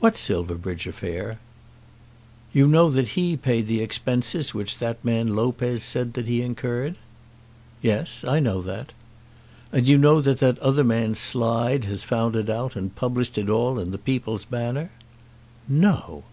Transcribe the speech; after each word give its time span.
"What 0.00 0.16
Silverbridge 0.16 0.86
affair?" 0.86 1.38
"You 2.54 2.66
know 2.66 2.88
that 2.88 3.08
he 3.08 3.36
paid 3.36 3.66
the 3.66 3.82
expenses 3.82 4.54
which 4.54 4.78
that 4.78 5.04
man 5.04 5.36
Lopez 5.36 5.82
says 5.82 6.12
that 6.14 6.26
he 6.26 6.40
incurred." 6.40 6.96
"Yes; 7.82 8.24
I 8.24 8.40
know 8.40 8.62
that." 8.62 8.94
"And 9.70 9.86
you 9.86 9.98
know 9.98 10.22
that 10.22 10.38
that 10.38 10.58
other 10.60 10.84
man 10.84 11.14
Slide 11.14 11.84
has 11.84 12.02
found 12.02 12.34
it 12.34 12.48
out, 12.48 12.76
and 12.76 12.96
published 12.96 13.36
it 13.36 13.50
all 13.50 13.78
in 13.78 13.90
the 13.90 13.98
'People's 13.98 14.46
Banner'?" 14.46 14.90
"No!" 15.68 16.24